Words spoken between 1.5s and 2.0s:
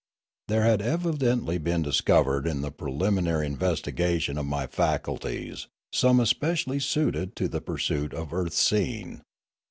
been